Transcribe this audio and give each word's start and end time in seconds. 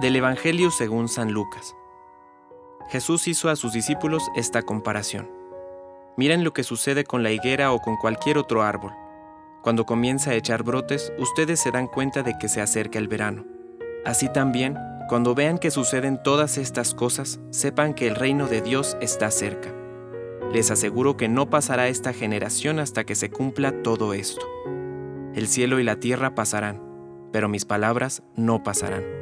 Del 0.00 0.16
Evangelio 0.16 0.70
según 0.70 1.06
San 1.06 1.32
Lucas. 1.32 1.76
Jesús 2.88 3.28
hizo 3.28 3.50
a 3.50 3.56
sus 3.56 3.74
discípulos 3.74 4.22
esta 4.34 4.62
comparación. 4.62 5.30
Miren 6.16 6.44
lo 6.44 6.54
que 6.54 6.64
sucede 6.64 7.04
con 7.04 7.22
la 7.22 7.30
higuera 7.30 7.72
o 7.72 7.78
con 7.78 7.96
cualquier 7.96 8.38
otro 8.38 8.62
árbol. 8.62 8.92
Cuando 9.62 9.84
comienza 9.84 10.30
a 10.30 10.34
echar 10.34 10.62
brotes, 10.62 11.12
ustedes 11.18 11.60
se 11.60 11.70
dan 11.70 11.86
cuenta 11.86 12.22
de 12.22 12.36
que 12.38 12.48
se 12.48 12.62
acerca 12.62 12.98
el 12.98 13.06
verano. 13.06 13.44
Así 14.06 14.32
también, 14.32 14.78
cuando 15.10 15.34
vean 15.34 15.58
que 15.58 15.70
suceden 15.70 16.20
todas 16.22 16.56
estas 16.56 16.94
cosas, 16.94 17.38
sepan 17.50 17.92
que 17.92 18.08
el 18.08 18.16
reino 18.16 18.48
de 18.48 18.62
Dios 18.62 18.96
está 19.02 19.30
cerca. 19.30 19.74
Les 20.52 20.70
aseguro 20.70 21.18
que 21.18 21.28
no 21.28 21.50
pasará 21.50 21.88
esta 21.88 22.14
generación 22.14 22.78
hasta 22.78 23.04
que 23.04 23.14
se 23.14 23.30
cumpla 23.30 23.82
todo 23.82 24.14
esto. 24.14 24.44
El 25.34 25.48
cielo 25.48 25.80
y 25.80 25.84
la 25.84 25.96
tierra 25.96 26.34
pasarán, 26.34 26.82
pero 27.30 27.48
mis 27.48 27.66
palabras 27.66 28.22
no 28.36 28.62
pasarán. 28.62 29.21